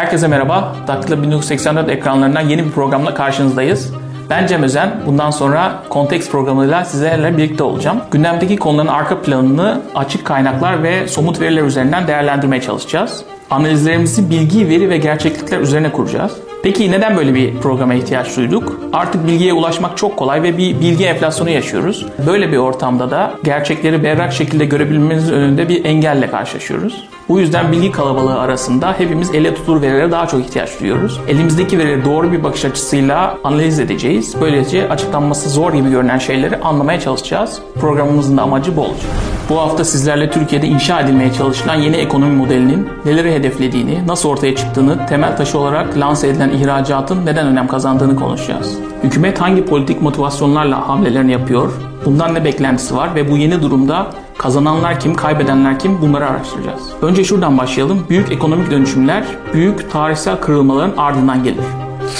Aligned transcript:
Herkese 0.00 0.28
merhaba. 0.28 0.76
Daktilo 0.86 1.22
1984 1.22 1.88
ekranlarından 1.88 2.40
yeni 2.40 2.64
bir 2.64 2.70
programla 2.70 3.14
karşınızdayız. 3.14 3.94
Ben 4.30 4.46
Cem 4.46 4.62
Özen. 4.62 4.90
Bundan 5.06 5.30
sonra 5.30 5.82
Konteks 5.88 6.30
programıyla 6.30 6.84
sizlerle 6.84 7.36
birlikte 7.36 7.62
olacağım. 7.62 8.00
Gündemdeki 8.10 8.56
konuların 8.56 8.88
arka 8.88 9.22
planını 9.22 9.80
açık 9.94 10.24
kaynaklar 10.24 10.82
ve 10.82 11.08
somut 11.08 11.40
veriler 11.40 11.62
üzerinden 11.62 12.06
değerlendirmeye 12.06 12.62
çalışacağız. 12.62 13.24
Analizlerimizi 13.50 14.30
bilgi, 14.30 14.68
veri 14.68 14.90
ve 14.90 14.98
gerçeklikler 14.98 15.60
üzerine 15.60 15.92
kuracağız. 15.92 16.32
Peki 16.62 16.90
neden 16.90 17.16
böyle 17.16 17.34
bir 17.34 17.56
programa 17.56 17.94
ihtiyaç 17.94 18.36
duyduk? 18.36 18.80
Artık 18.92 19.26
bilgiye 19.26 19.52
ulaşmak 19.52 19.96
çok 19.96 20.16
kolay 20.16 20.42
ve 20.42 20.58
bir 20.58 20.80
bilgi 20.80 21.04
enflasyonu 21.04 21.50
yaşıyoruz. 21.50 22.06
Böyle 22.26 22.52
bir 22.52 22.56
ortamda 22.56 23.10
da 23.10 23.34
gerçekleri 23.44 24.04
berrak 24.04 24.32
şekilde 24.32 24.64
görebilmemizin 24.64 25.34
önünde 25.34 25.68
bir 25.68 25.84
engelle 25.84 26.30
karşılaşıyoruz. 26.30 27.08
Bu 27.30 27.40
yüzden 27.40 27.72
bilgi 27.72 27.92
kalabalığı 27.92 28.40
arasında 28.40 28.94
hepimiz 28.98 29.34
elle 29.34 29.54
tutulur 29.54 29.82
verilere 29.82 30.10
daha 30.10 30.26
çok 30.26 30.40
ihtiyaç 30.40 30.80
duyuyoruz. 30.80 31.20
Elimizdeki 31.28 31.78
verileri 31.78 32.04
doğru 32.04 32.32
bir 32.32 32.44
bakış 32.44 32.64
açısıyla 32.64 33.38
analiz 33.44 33.80
edeceğiz. 33.80 34.34
Böylece 34.40 34.88
açıklanması 34.88 35.50
zor 35.50 35.72
gibi 35.72 35.90
görünen 35.90 36.18
şeyleri 36.18 36.56
anlamaya 36.56 37.00
çalışacağız. 37.00 37.60
Programımızın 37.80 38.36
da 38.36 38.42
amacı 38.42 38.76
bu 38.76 38.80
olacak. 38.80 39.10
Bu 39.50 39.58
hafta 39.58 39.84
sizlerle 39.84 40.30
Türkiye'de 40.30 40.66
inşa 40.66 41.00
edilmeye 41.00 41.32
çalışılan 41.32 41.74
yeni 41.74 41.96
ekonomi 41.96 42.36
modelinin 42.36 42.88
neleri 43.04 43.32
hedeflediğini, 43.32 44.06
nasıl 44.06 44.28
ortaya 44.28 44.56
çıktığını, 44.56 45.06
temel 45.06 45.36
taşı 45.36 45.58
olarak 45.58 45.98
lanse 45.98 46.28
edilen 46.28 46.50
ihracatın 46.50 47.26
neden 47.26 47.46
önem 47.46 47.66
kazandığını 47.66 48.16
konuşacağız. 48.16 48.78
Hükümet 49.02 49.40
hangi 49.40 49.64
politik 49.64 50.02
motivasyonlarla 50.02 50.88
hamlelerini 50.88 51.32
yapıyor, 51.32 51.72
bundan 52.04 52.34
ne 52.34 52.44
beklentisi 52.44 52.96
var 52.96 53.14
ve 53.14 53.30
bu 53.30 53.36
yeni 53.36 53.62
durumda 53.62 54.06
kazananlar 54.40 55.00
kim, 55.00 55.14
kaybedenler 55.14 55.78
kim 55.78 56.00
bunları 56.02 56.26
araştıracağız. 56.26 56.82
Önce 57.02 57.24
şuradan 57.24 57.58
başlayalım. 57.58 58.06
Büyük 58.10 58.32
ekonomik 58.32 58.70
dönüşümler, 58.70 59.24
büyük 59.54 59.90
tarihsel 59.90 60.36
kırılmaların 60.36 60.96
ardından 60.96 61.44
gelir. 61.44 61.64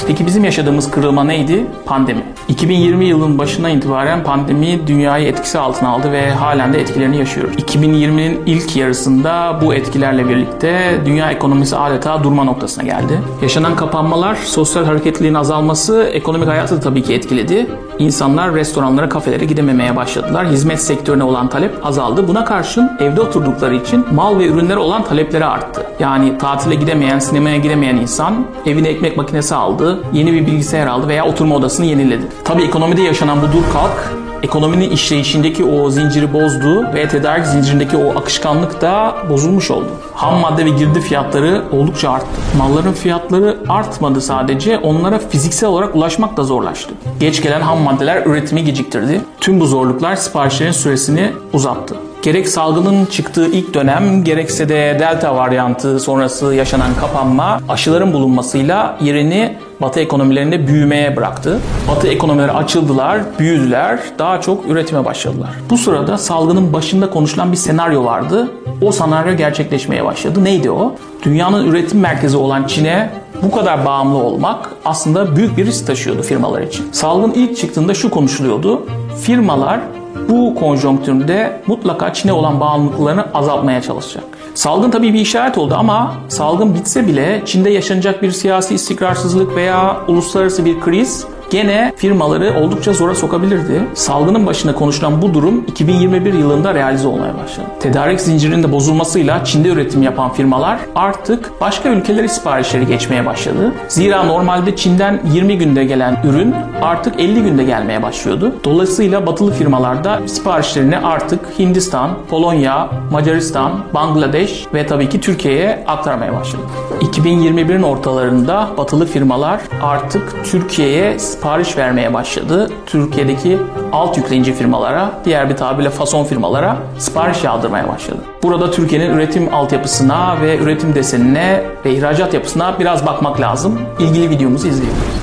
Peki 0.06 0.26
bizim 0.26 0.44
yaşadığımız 0.44 0.90
kırılma 0.90 1.24
neydi? 1.24 1.66
Pandemi. 1.86 2.22
2020 2.48 3.04
yılının 3.04 3.38
başına 3.38 3.70
itibaren 3.70 4.24
pandemi 4.24 4.86
dünyayı 4.86 5.26
etkisi 5.26 5.58
altına 5.58 5.88
aldı 5.88 6.12
ve 6.12 6.30
halen 6.30 6.72
de 6.72 6.80
etkilerini 6.80 7.16
yaşıyoruz. 7.16 7.56
2020'nin 7.56 8.40
ilk 8.46 8.76
yarısında 8.76 9.58
bu 9.62 9.74
etkilerle 9.74 10.28
birlikte 10.28 11.00
dünya 11.06 11.30
ekonomisi 11.30 11.76
adeta 11.76 12.24
durma 12.24 12.44
noktasına 12.44 12.84
geldi. 12.84 13.20
Yaşanan 13.42 13.76
kapanmalar, 13.76 14.34
sosyal 14.34 14.84
hareketliliğin 14.84 15.34
azalması 15.34 16.02
ekonomik 16.12 16.48
hayatı 16.48 16.76
da 16.76 16.80
tabii 16.80 17.02
ki 17.02 17.14
etkiledi. 17.14 17.66
İnsanlar 18.00 18.54
restoranlara, 18.54 19.08
kafelere 19.08 19.44
gidememeye 19.44 19.96
başladılar. 19.96 20.46
Hizmet 20.46 20.82
sektörüne 20.82 21.24
olan 21.24 21.48
talep 21.48 21.86
azaldı. 21.86 22.28
Buna 22.28 22.44
karşın 22.44 22.90
evde 23.00 23.20
oturdukları 23.20 23.74
için 23.74 24.06
mal 24.14 24.38
ve 24.38 24.46
ürünlere 24.46 24.78
olan 24.78 25.04
talepleri 25.04 25.44
arttı. 25.44 25.86
Yani 25.98 26.38
tatile 26.38 26.74
gidemeyen, 26.74 27.18
sinemaya 27.18 27.56
gidemeyen 27.56 27.96
insan 27.96 28.46
evine 28.66 28.88
ekmek 28.88 29.16
makinesi 29.16 29.54
aldı, 29.54 29.98
yeni 30.12 30.32
bir 30.32 30.46
bilgisayar 30.46 30.86
aldı 30.86 31.08
veya 31.08 31.26
oturma 31.26 31.56
odasını 31.56 31.86
yeniledi. 31.86 32.22
Tabii 32.44 32.62
ekonomide 32.62 33.02
yaşanan 33.02 33.38
bu 33.42 33.46
dur 33.46 33.72
kalk 33.72 34.19
ekonominin 34.42 34.90
işleyişindeki 34.90 35.64
o 35.64 35.90
zinciri 35.90 36.32
bozdu 36.32 36.94
ve 36.94 37.08
tedarik 37.08 37.46
zincirindeki 37.46 37.96
o 37.96 38.18
akışkanlık 38.18 38.80
da 38.80 39.14
bozulmuş 39.30 39.70
oldu. 39.70 39.88
Ham 40.14 40.38
madde 40.38 40.64
ve 40.64 40.70
girdi 40.70 41.00
fiyatları 41.00 41.62
oldukça 41.72 42.10
arttı. 42.10 42.26
Malların 42.58 42.92
fiyatları 42.92 43.58
artmadı 43.68 44.20
sadece, 44.20 44.78
onlara 44.78 45.18
fiziksel 45.18 45.68
olarak 45.68 45.96
ulaşmak 45.96 46.36
da 46.36 46.42
zorlaştı. 46.44 46.94
Geç 47.20 47.42
gelen 47.42 47.60
ham 47.60 47.80
maddeler 47.80 48.26
üretimi 48.26 48.64
geciktirdi. 48.64 49.20
Tüm 49.40 49.60
bu 49.60 49.66
zorluklar 49.66 50.16
siparişlerin 50.16 50.72
süresini 50.72 51.32
uzattı. 51.52 51.94
Gerek 52.22 52.48
salgının 52.48 53.06
çıktığı 53.06 53.46
ilk 53.46 53.74
dönem 53.74 54.24
gerekse 54.24 54.68
de 54.68 54.96
delta 55.00 55.36
varyantı 55.36 56.00
sonrası 56.00 56.54
yaşanan 56.54 56.90
kapanma 57.00 57.60
aşıların 57.68 58.12
bulunmasıyla 58.12 58.98
yerini 59.00 59.56
Batı 59.80 60.00
ekonomilerinde 60.00 60.66
büyümeye 60.66 61.16
bıraktı. 61.16 61.60
Batı 61.88 62.08
ekonomileri 62.08 62.52
açıldılar, 62.52 63.20
büyüdüler, 63.38 64.00
daha 64.18 64.40
çok 64.40 64.66
üretime 64.68 65.04
başladılar. 65.04 65.50
Bu 65.70 65.78
sırada 65.78 66.18
salgının 66.18 66.72
başında 66.72 67.10
konuşulan 67.10 67.52
bir 67.52 67.56
senaryo 67.56 68.04
vardı. 68.04 68.50
O 68.82 68.92
senaryo 68.92 69.36
gerçekleşmeye 69.36 70.04
başladı. 70.04 70.44
Neydi 70.44 70.70
o? 70.70 70.94
Dünyanın 71.22 71.66
üretim 71.66 72.00
merkezi 72.00 72.36
olan 72.36 72.64
Çin'e 72.66 73.10
bu 73.42 73.50
kadar 73.50 73.84
bağımlı 73.86 74.18
olmak 74.18 74.70
aslında 74.84 75.36
büyük 75.36 75.56
bir 75.56 75.66
risk 75.66 75.86
taşıyordu 75.86 76.22
firmalar 76.22 76.62
için. 76.62 76.92
Salgın 76.92 77.32
ilk 77.32 77.56
çıktığında 77.56 77.94
şu 77.94 78.10
konuşuluyordu. 78.10 78.86
Firmalar 79.22 79.80
bu 80.28 80.54
konjonktürde 80.54 81.60
mutlaka 81.66 82.12
Çin'e 82.12 82.32
olan 82.32 82.60
bağımlılıklarını 82.60 83.26
azaltmaya 83.34 83.82
çalışacak. 83.82 84.24
Salgın 84.54 84.90
tabii 84.90 85.14
bir 85.14 85.20
işaret 85.20 85.58
oldu 85.58 85.74
ama 85.78 86.14
salgın 86.28 86.74
bitse 86.74 87.06
bile 87.06 87.42
Çin'de 87.44 87.70
yaşanacak 87.70 88.22
bir 88.22 88.30
siyasi 88.30 88.74
istikrarsızlık 88.74 89.56
veya 89.56 90.00
uluslararası 90.08 90.64
bir 90.64 90.80
kriz 90.80 91.26
gene 91.50 91.92
firmaları 91.96 92.54
oldukça 92.60 92.92
zora 92.92 93.14
sokabilirdi. 93.14 93.84
Salgının 93.94 94.46
başında 94.46 94.74
konuşulan 94.74 95.22
bu 95.22 95.34
durum 95.34 95.64
2021 95.66 96.32
yılında 96.32 96.74
realize 96.74 97.08
olmaya 97.08 97.34
başladı. 97.38 97.66
Tedarik 97.80 98.20
zincirinin 98.20 98.62
de 98.62 98.72
bozulmasıyla 98.72 99.44
Çin'de 99.44 99.68
üretim 99.68 100.02
yapan 100.02 100.32
firmalar 100.32 100.78
artık 100.94 101.60
başka 101.60 101.88
ülkelere 101.88 102.28
siparişleri 102.28 102.86
geçmeye 102.86 103.26
başladı. 103.26 103.72
Zira 103.88 104.22
normalde 104.22 104.76
Çin'den 104.76 105.20
20 105.32 105.58
günde 105.58 105.84
gelen 105.84 106.16
ürün 106.24 106.54
artık 106.82 107.20
50 107.20 107.42
günde 107.42 107.64
gelmeye 107.64 108.02
başlıyordu. 108.02 108.54
Dolayısıyla 108.64 109.26
batılı 109.26 109.52
firmalar 109.52 110.04
da 110.04 110.20
siparişlerini 110.26 110.98
artık 110.98 111.40
Hindistan, 111.58 112.10
Polonya, 112.30 112.88
Macaristan, 113.10 113.72
Bangladeş 113.94 114.64
ve 114.74 114.86
tabii 114.86 115.08
ki 115.08 115.20
Türkiye'ye 115.20 115.84
aktarmaya 115.86 116.32
başladı. 116.32 116.62
2021'in 117.00 117.82
ortalarında 117.82 118.68
batılı 118.76 119.06
firmalar 119.06 119.60
artık 119.82 120.44
Türkiye'ye 120.44 121.18
sipariş 121.40 121.76
vermeye 121.76 122.14
başladı. 122.14 122.70
Türkiye'deki 122.86 123.58
alt 123.92 124.16
yükleyici 124.16 124.52
firmalara, 124.52 125.10
diğer 125.24 125.50
bir 125.50 125.56
tabirle 125.56 125.90
fason 125.90 126.24
firmalara 126.24 126.76
sipariş 126.98 127.44
yağdırmaya 127.44 127.88
başladı. 127.88 128.18
Burada 128.42 128.70
Türkiye'nin 128.70 129.10
üretim 129.10 129.54
altyapısına 129.54 130.40
ve 130.42 130.58
üretim 130.58 130.94
desenine 130.94 131.62
ve 131.84 131.94
ihracat 131.94 132.34
yapısına 132.34 132.78
biraz 132.78 133.06
bakmak 133.06 133.40
lazım. 133.40 133.80
İlgili 134.00 134.30
videomuzu 134.30 134.68
izleyebiliriz. 134.68 135.20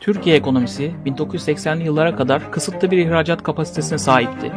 Türkiye 0.00 0.36
ekonomisi 0.36 0.92
1980'li 1.06 1.84
yıllara 1.84 2.16
kadar 2.16 2.50
kısıtlı 2.50 2.90
bir 2.90 2.98
ihracat 2.98 3.42
kapasitesine 3.42 3.98
sahipti. 3.98 4.52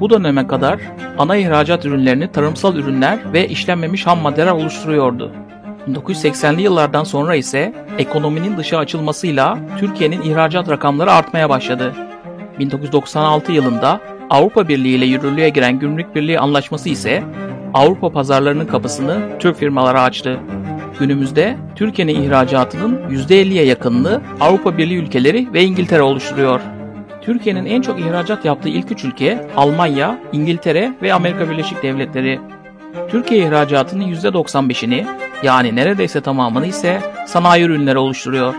Bu 0.00 0.10
döneme 0.10 0.46
kadar 0.46 0.80
ana 1.18 1.36
ihracat 1.36 1.84
ürünlerini 1.84 2.32
tarımsal 2.32 2.76
ürünler 2.76 3.18
ve 3.32 3.48
işlenmemiş 3.48 4.06
ham 4.06 4.18
maddeler 4.18 4.52
oluşturuyordu. 4.52 5.32
1980'li 5.88 6.62
yıllardan 6.62 7.04
sonra 7.04 7.34
ise 7.34 7.72
ekonominin 7.98 8.56
dışa 8.56 8.78
açılmasıyla 8.78 9.58
Türkiye'nin 9.78 10.22
ihracat 10.22 10.70
rakamları 10.70 11.12
artmaya 11.12 11.48
başladı. 11.48 11.94
1996 12.58 13.52
yılında 13.52 14.00
Avrupa 14.30 14.68
Birliği 14.68 14.94
ile 14.94 15.04
yürürlüğe 15.04 15.48
giren 15.48 15.78
Gümrük 15.78 16.14
Birliği 16.14 16.40
Anlaşması 16.40 16.88
ise 16.88 17.22
Avrupa 17.74 18.10
pazarlarının 18.10 18.66
kapısını 18.66 19.18
Türk 19.38 19.56
firmalara 19.56 20.02
açtı. 20.02 20.38
Günümüzde 20.98 21.56
Türkiye'nin 21.76 22.22
ihracatının 22.22 23.00
%50'ye 23.10 23.64
yakınını 23.64 24.20
Avrupa 24.40 24.78
Birliği 24.78 24.96
ülkeleri 24.96 25.52
ve 25.52 25.62
İngiltere 25.62 26.02
oluşturuyor. 26.02 26.60
Türkiye'nin 27.22 27.66
en 27.66 27.82
çok 27.82 28.00
ihracat 28.00 28.44
yaptığı 28.44 28.68
ilk 28.68 28.92
üç 28.92 29.04
ülke 29.04 29.46
Almanya, 29.56 30.18
İngiltere 30.32 30.94
ve 31.02 31.14
Amerika 31.14 31.50
Birleşik 31.50 31.82
Devletleri. 31.82 32.40
Türkiye 33.08 33.46
ihracatının 33.46 34.04
%95'ini 34.04 35.04
yani 35.42 35.76
neredeyse 35.76 36.20
tamamını 36.20 36.66
ise 36.66 37.00
sanayi 37.26 37.64
ürünleri 37.64 37.98
oluşturuyor. 37.98 38.54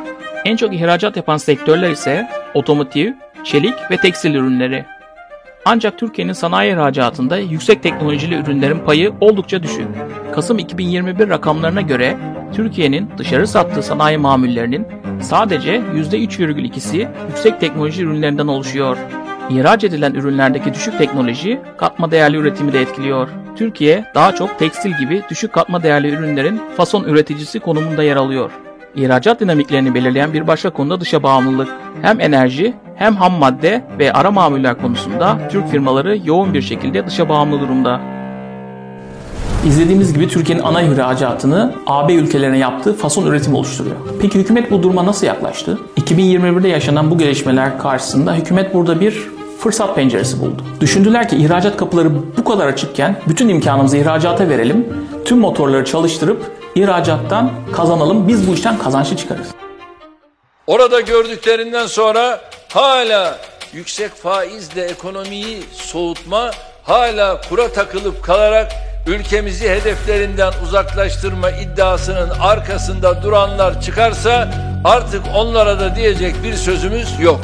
En 0.45 0.55
çok 0.55 0.73
ihracat 0.75 1.17
yapan 1.17 1.37
sektörler 1.37 1.89
ise 1.89 2.29
otomotiv, 2.53 3.11
çelik 3.43 3.91
ve 3.91 3.97
tekstil 3.97 4.33
ürünleri. 4.33 4.85
Ancak 5.65 5.97
Türkiye'nin 5.97 6.33
sanayi 6.33 6.73
ihracatında 6.73 7.37
yüksek 7.37 7.83
teknolojili 7.83 8.35
ürünlerin 8.35 8.79
payı 8.79 9.13
oldukça 9.21 9.63
düşük. 9.63 9.87
Kasım 10.35 10.59
2021 10.59 11.29
rakamlarına 11.29 11.81
göre 11.81 12.17
Türkiye'nin 12.53 13.09
dışarı 13.17 13.47
sattığı 13.47 13.83
sanayi 13.83 14.17
mamullerinin 14.17 14.87
sadece 15.21 15.75
%3,2'si 15.75 17.07
yüksek 17.29 17.59
teknoloji 17.59 18.03
ürünlerinden 18.03 18.47
oluşuyor. 18.47 18.97
İhraç 19.51 19.83
edilen 19.83 20.13
ürünlerdeki 20.13 20.73
düşük 20.73 20.97
teknoloji 20.97 21.61
katma 21.77 22.11
değerli 22.11 22.37
üretimi 22.37 22.73
de 22.73 22.81
etkiliyor. 22.81 23.29
Türkiye 23.55 24.05
daha 24.15 24.35
çok 24.35 24.59
tekstil 24.59 24.97
gibi 24.97 25.21
düşük 25.29 25.53
katma 25.53 25.83
değerli 25.83 26.09
ürünlerin 26.09 26.61
fason 26.77 27.03
üreticisi 27.03 27.59
konumunda 27.59 28.03
yer 28.03 28.15
alıyor. 28.15 28.51
İhracat 28.95 29.39
dinamiklerini 29.39 29.95
belirleyen 29.95 30.33
bir 30.33 30.47
başka 30.47 30.69
konu 30.69 30.89
da 30.89 31.01
dışa 31.01 31.23
bağımlılık. 31.23 31.67
Hem 32.01 32.19
enerji 32.19 32.73
hem 32.95 33.15
ham 33.15 33.33
madde 33.33 33.83
ve 33.99 34.13
ara 34.13 34.31
mamuller 34.31 34.81
konusunda 34.81 35.37
Türk 35.51 35.69
firmaları 35.69 36.19
yoğun 36.25 36.53
bir 36.53 36.61
şekilde 36.61 37.07
dışa 37.07 37.29
bağımlı 37.29 37.59
durumda. 37.59 38.01
İzlediğimiz 39.65 40.13
gibi 40.13 40.27
Türkiye'nin 40.27 40.63
ana 40.63 40.81
ihracatını 40.81 41.73
AB 41.87 42.13
ülkelerine 42.13 42.57
yaptığı 42.57 42.93
fason 42.93 43.25
üretim 43.25 43.55
oluşturuyor. 43.55 43.95
Peki 44.21 44.39
hükümet 44.39 44.71
bu 44.71 44.83
duruma 44.83 45.05
nasıl 45.05 45.27
yaklaştı? 45.27 45.79
2021'de 45.97 46.67
yaşanan 46.67 47.11
bu 47.11 47.17
gelişmeler 47.17 47.79
karşısında 47.79 48.33
hükümet 48.33 48.73
burada 48.73 49.01
bir 49.01 49.40
fırsat 49.61 49.95
penceresi 49.95 50.41
buldu. 50.41 50.63
Düşündüler 50.79 51.29
ki 51.29 51.35
ihracat 51.35 51.77
kapıları 51.77 52.37
bu 52.37 52.43
kadar 52.43 52.67
açıkken 52.67 53.21
bütün 53.27 53.49
imkanımızı 53.49 53.97
ihracata 53.97 54.49
verelim, 54.49 54.87
tüm 55.25 55.37
motorları 55.37 55.85
çalıştırıp 55.85 56.51
ihracattan 56.75 57.51
kazanalım. 57.73 58.27
Biz 58.27 58.47
bu 58.47 58.53
işten 58.53 58.77
kazançlı 58.77 59.17
çıkarız. 59.17 59.47
Orada 60.67 61.01
gördüklerinden 61.01 61.85
sonra 61.85 62.41
hala 62.69 63.37
yüksek 63.73 64.11
faizle 64.11 64.83
ekonomiyi 64.83 65.63
soğutma, 65.73 66.51
hala 66.83 67.41
kura 67.49 67.67
takılıp 67.67 68.23
kalarak 68.23 68.71
ülkemizi 69.07 69.69
hedeflerinden 69.69 70.53
uzaklaştırma 70.63 71.51
iddiasının 71.51 72.29
arkasında 72.29 73.23
duranlar 73.23 73.81
çıkarsa 73.81 74.49
artık 74.85 75.21
onlara 75.35 75.79
da 75.79 75.95
diyecek 75.95 76.35
bir 76.43 76.53
sözümüz 76.53 77.19
yok. 77.19 77.39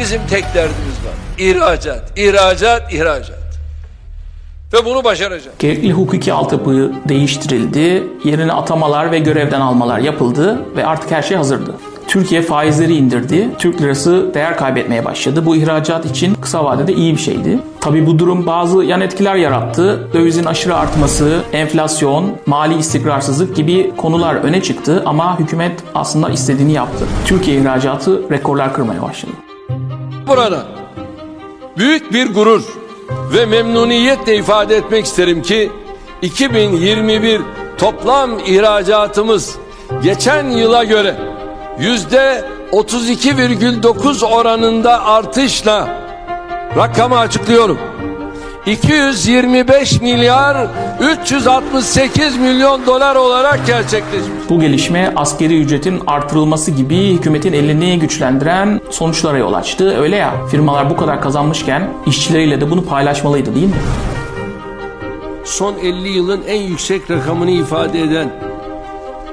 Bizim 0.00 0.20
tek 0.30 0.44
derdimiz 0.54 0.96
var. 1.06 1.14
İhracat, 1.38 2.18
ihracat, 2.18 2.92
ihracat. 2.92 3.40
Ve 4.72 4.84
bunu 4.84 5.04
başaracak. 5.04 5.58
Gerekli 5.58 5.92
hukuki 5.92 6.32
altyapı 6.32 6.92
değiştirildi, 7.08 8.02
yerine 8.24 8.52
atamalar 8.52 9.12
ve 9.12 9.18
görevden 9.18 9.60
almalar 9.60 9.98
yapıldı 9.98 10.58
ve 10.76 10.86
artık 10.86 11.10
her 11.10 11.22
şey 11.22 11.36
hazırdı. 11.36 11.74
Türkiye 12.08 12.42
faizleri 12.42 12.96
indirdi. 12.96 13.48
Türk 13.58 13.82
lirası 13.82 14.34
değer 14.34 14.56
kaybetmeye 14.56 15.04
başladı. 15.04 15.46
Bu 15.46 15.56
ihracat 15.56 16.06
için 16.06 16.34
kısa 16.34 16.64
vadede 16.64 16.92
iyi 16.92 17.12
bir 17.12 17.20
şeydi. 17.20 17.58
Tabi 17.80 18.06
bu 18.06 18.18
durum 18.18 18.46
bazı 18.46 18.84
yan 18.84 19.00
etkiler 19.00 19.34
yarattı. 19.34 20.08
Dövizin 20.12 20.44
aşırı 20.44 20.76
artması, 20.76 21.40
enflasyon, 21.52 22.36
mali 22.46 22.78
istikrarsızlık 22.78 23.56
gibi 23.56 23.92
konular 23.96 24.34
öne 24.34 24.62
çıktı 24.62 25.02
ama 25.06 25.38
hükümet 25.38 25.80
aslında 25.94 26.30
istediğini 26.30 26.72
yaptı. 26.72 27.04
Türkiye 27.24 27.56
ihracatı 27.56 28.30
rekorlar 28.30 28.74
kırmaya 28.74 29.02
başladı. 29.02 29.32
Burada 30.30 30.62
büyük 31.78 32.12
bir 32.12 32.34
gurur 32.34 32.62
ve 33.32 33.46
memnuniyetle 33.46 34.36
ifade 34.36 34.76
etmek 34.76 35.04
isterim 35.04 35.42
ki 35.42 35.72
2021 36.22 37.40
toplam 37.78 38.38
ihracatımız 38.38 39.56
geçen 40.02 40.50
yıla 40.50 40.84
göre 40.84 41.16
yüzde 41.78 42.44
32,9 42.72 44.26
oranında 44.26 45.04
artışla 45.04 45.88
rakamı 46.76 47.18
açıklıyorum. 47.18 47.78
225 48.66 50.00
milyar 50.00 50.66
368 51.00 52.36
milyon 52.36 52.86
dolar 52.86 53.16
olarak 53.16 53.66
gerçekleşmiş. 53.66 54.48
Bu 54.48 54.60
gelişme 54.60 55.12
askeri 55.16 55.60
ücretin 55.60 56.02
artırılması 56.06 56.70
gibi 56.70 57.12
hükümetin 57.12 57.52
elini 57.52 57.98
güçlendiren 57.98 58.80
sonuçlara 58.90 59.38
yol 59.38 59.52
açtı. 59.52 60.00
Öyle 60.00 60.16
ya 60.16 60.46
firmalar 60.46 60.90
bu 60.90 60.96
kadar 60.96 61.22
kazanmışken 61.22 61.88
işçileriyle 62.06 62.60
de 62.60 62.70
bunu 62.70 62.84
paylaşmalıydı 62.84 63.54
değil 63.54 63.66
mi? 63.66 63.74
Son 65.44 65.74
50 65.74 66.08
yılın 66.08 66.42
en 66.48 66.62
yüksek 66.62 67.10
rakamını 67.10 67.50
ifade 67.50 68.02
eden 68.02 68.30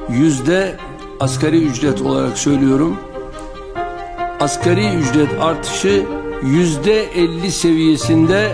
yüzde 0.09 0.75
asgari 1.19 1.63
ücret 1.63 2.01
olarak 2.01 2.37
söylüyorum. 2.37 2.97
Asgari 4.39 4.87
ücret 4.87 5.29
artışı 5.41 6.03
yüzde 6.43 7.03
50 7.03 7.51
seviyesinde 7.51 8.51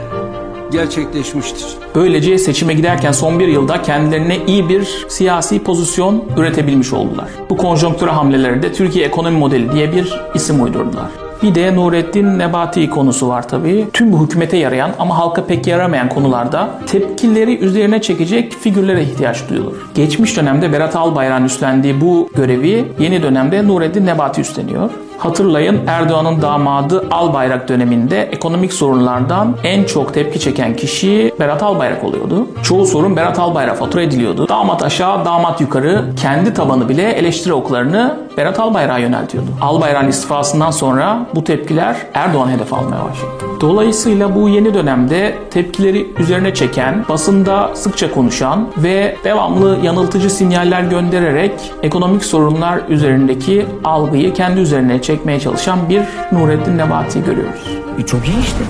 gerçekleşmiştir. 0.74 1.66
Böylece 1.96 2.38
seçime 2.38 2.74
giderken 2.74 3.12
son 3.12 3.40
bir 3.40 3.48
yılda 3.48 3.82
kendilerine 3.82 4.38
iyi 4.48 4.70
bir 4.70 5.06
siyasi 5.08 5.64
pozisyon 5.64 6.24
üretebilmiş 6.38 6.94
oldular. 6.94 7.28
Bu 7.50 7.58
konjonktüre 7.58 8.10
hamleleri 8.12 8.64
de 8.64 8.74
Türkiye 8.74 9.06
ekonomi 9.06 9.38
modeli 9.38 9.72
diye 9.72 9.92
bir 9.92 10.22
isim 10.34 10.64
uydurdular. 10.64 11.08
Bir 11.44 11.56
de 11.56 11.76
Nurettin 11.76 12.40
Nebati 12.40 12.90
konusu 12.90 13.28
var 13.28 13.48
tabii. 13.48 13.88
Tüm 13.94 14.14
bu 14.14 14.26
hükümete 14.26 14.58
yarayan 14.58 14.92
ama 15.00 15.18
halka 15.18 15.46
pek 15.46 15.68
yaramayan 15.68 16.10
konularda 16.10 16.70
tepkileri 16.88 17.58
üzerine 17.58 18.02
çekecek 18.02 18.54
figürlere 18.54 19.04
ihtiyaç 19.04 19.50
duyulur. 19.50 19.76
Geçmiş 19.96 20.38
dönemde 20.38 20.74
Berat 20.74 20.96
Albayrak'ın 20.96 21.46
üstlendiği 21.46 22.02
bu 22.02 22.30
görevi 22.36 22.86
yeni 23.00 23.24
dönemde 23.24 23.68
Nurettin 23.68 24.06
Nebati 24.06 24.42
üstleniyor. 24.42 24.90
Hatırlayın 25.24 25.82
Erdoğan'ın 25.88 26.42
damadı 26.42 27.06
Albayrak 27.12 27.68
döneminde 27.70 28.22
ekonomik 28.22 28.74
sorunlardan 28.74 29.56
en 29.64 29.84
çok 29.84 30.14
tepki 30.14 30.40
çeken 30.40 30.76
kişi 30.76 31.34
Berat 31.40 31.64
Albayrak 31.64 32.04
oluyordu. 32.04 32.48
Çoğu 32.64 32.86
sorun 32.86 33.16
Berat 33.16 33.40
Albayrak 33.40 33.78
fatura 33.78 34.02
ediliyordu. 34.02 34.48
Damat 34.48 34.84
aşağı, 34.84 35.26
damat 35.26 35.62
yukarı 35.62 36.06
kendi 36.22 36.54
tabanı 36.54 36.90
bile 36.90 37.12
eleştiri 37.12 37.54
oklarını 37.54 38.18
Berat 38.38 38.60
Albayrak'a 38.60 38.98
yöneltiyordu. 38.98 39.48
Albayrak'ın 39.62 40.08
istifasından 40.08 40.72
sonra 40.72 41.26
bu 41.36 41.44
tepkiler 41.44 41.98
Erdoğan 42.14 42.50
hedef 42.50 42.74
almaya 42.74 43.06
başladı. 43.06 43.44
Dolayısıyla 43.62 44.36
bu 44.36 44.50
yeni 44.50 44.74
dönemde 44.74 45.38
tepkileri 45.52 46.08
üzerine 46.20 46.54
çeken, 46.54 47.06
basında 47.10 47.70
sıkça 47.76 48.12
konuşan 48.12 48.68
ve 48.78 49.18
devamlı 49.24 49.78
yanıltıcı 49.84 50.30
sinyaller 50.30 50.82
göndererek 50.82 51.52
ekonomik 51.84 52.26
sorunlar 52.26 52.80
üzerindeki 52.90 53.66
algıyı 53.84 54.34
kendi 54.34 54.60
üzerine 54.60 55.02
çekmeye 55.02 55.40
çalışan 55.40 55.90
bir 55.90 56.02
Nurettin 56.32 56.78
Nebati 56.78 57.24
görüyoruz. 57.24 57.78
E 58.00 58.06
çok 58.06 58.28
iyi 58.28 58.40
işte. 58.40 58.64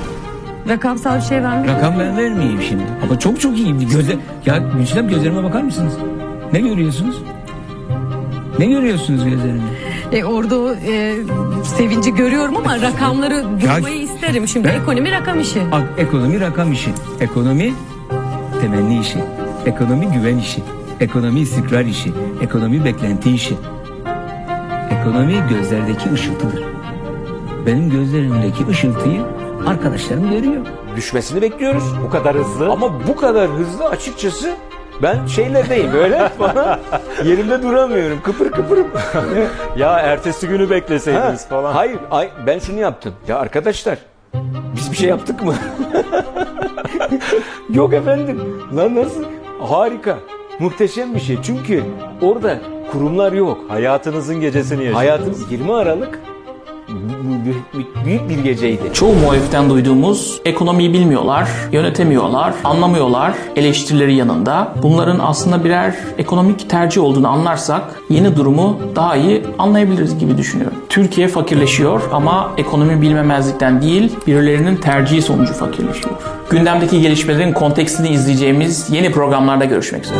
Rakamsal 0.69 1.17
bir 1.17 1.21
şey 1.21 1.43
vermiş. 1.43 1.69
Rakam 1.71 1.93
ben 1.99 2.17
vermeyeyim 2.17 2.61
şimdi. 2.61 2.83
Ama 3.03 3.19
çok 3.19 3.41
çok 3.41 3.57
iyi. 3.57 3.87
Gözle... 3.87 4.15
Ya 4.45 4.57
Gülçin 4.77 5.07
gözlerime 5.07 5.43
bakar 5.43 5.61
mısınız? 5.61 5.93
Ne 6.53 6.59
görüyorsunuz? 6.59 7.15
Ne 8.59 8.65
görüyorsunuz 8.65 9.25
gözlerimde? 9.25 9.63
E, 10.11 10.23
orada 10.23 10.59
o 10.59 10.73
e, 10.73 11.15
sevinci 11.77 12.13
görüyorum 12.15 12.57
ama 12.57 12.81
rakamları 12.81 13.43
duymayı 13.61 14.01
isterim. 14.01 14.47
Şimdi 14.47 14.67
Ben- 14.67 14.81
ekonomi 14.81 15.11
rakam 15.11 15.39
işi. 15.39 15.61
Ak- 15.71 15.83
Ekonomi 15.97 16.39
rakam 16.39 16.71
işi. 16.71 16.89
Ekonomi 17.19 17.73
temenni 18.61 18.99
işi. 18.99 19.19
Ekonomi 19.65 20.07
güven 20.07 20.37
işi. 20.37 20.61
Ekonomi 20.99 21.39
istikrar 21.39 21.85
işi. 21.85 22.11
Ekonomi 22.41 22.85
beklenti 22.85 23.31
işi. 23.31 23.55
Ekonomi 25.01 25.33
gözlerdeki 25.49 26.11
ışıltıdır. 26.13 26.63
Benim 27.65 27.89
gözlerimdeki 27.89 28.67
ışıltıyı 28.69 29.21
arkadaşlarım 29.67 30.29
görüyor. 30.31 30.65
düşmesini 30.95 31.41
bekliyoruz 31.41 31.83
bu 32.05 32.09
kadar 32.09 32.35
hızlı. 32.35 32.69
Ama 32.71 33.07
bu 33.07 33.15
kadar 33.15 33.49
hızlı 33.49 33.85
açıkçası 33.85 34.49
ben 35.01 35.25
şeylerdeyim 35.25 35.93
böyle 35.93 36.31
bana 36.39 36.79
yerimde 37.23 37.63
duramıyorum. 37.63 38.21
Kıpır 38.23 38.51
kıpırım. 38.51 38.87
Ya 39.77 39.99
ertesi 39.99 40.47
günü 40.47 40.63
Ha, 40.63 40.69
bekleseydiniz 40.69 41.47
falan. 41.47 41.73
Hayır 41.73 41.99
ay, 42.11 42.29
ben 42.47 42.59
şunu 42.59 42.79
yaptım. 42.79 43.13
Ya 43.27 43.37
arkadaşlar 43.39 43.97
biz 44.75 44.91
bir 44.91 44.97
şey 44.97 45.09
yaptık 45.09 45.43
mı? 45.43 45.55
Yok 47.69 47.93
efendim. 47.93 48.59
Lan 48.75 48.95
nasıl? 48.95 49.23
Harika. 49.59 50.17
Muhteşem 50.59 51.15
bir 51.15 51.19
şey. 51.19 51.37
Çünkü 51.43 51.83
orada 52.21 52.57
kurumlar 52.91 53.31
yok. 53.31 53.57
Hayatınızın 53.67 54.41
gecesini 54.41 54.79
yaşadınız. 54.83 54.97
Hayatımız 55.01 55.51
20 55.51 55.73
Aralık 55.73 56.19
büyük- 58.05 58.29
bir 58.29 58.39
geceydi. 58.43 58.81
Çoğu 58.93 59.13
muhaliften 59.13 59.69
duyduğumuz 59.69 60.41
ekonomiyi 60.45 60.93
bilmiyorlar, 60.93 61.49
yönetemiyorlar, 61.71 62.53
anlamıyorlar 62.63 63.33
eleştirileri 63.55 64.15
yanında. 64.15 64.73
Bunların 64.83 65.19
aslında 65.19 65.63
birer 65.63 65.95
ekonomik 66.17 66.69
tercih 66.69 67.03
olduğunu 67.03 67.27
anlarsak 67.27 67.81
yeni 68.09 68.35
durumu 68.35 68.79
daha 68.95 69.15
iyi 69.15 69.43
anlayabiliriz 69.59 70.17
gibi 70.17 70.37
düşünüyorum. 70.37 70.77
Türkiye 70.89 71.27
fakirleşiyor 71.27 72.01
ama 72.13 72.51
ekonomi 72.57 73.01
bilmemezlikten 73.01 73.81
değil 73.81 74.11
birilerinin 74.27 74.75
tercihi 74.75 75.21
sonucu 75.21 75.53
fakirleşiyor. 75.53 76.15
Gündemdeki 76.49 77.01
gelişmelerin 77.01 77.53
kontekstini 77.53 78.09
izleyeceğimiz 78.09 78.89
yeni 78.89 79.11
programlarda 79.11 79.65
görüşmek 79.65 80.03
üzere. 80.05 80.19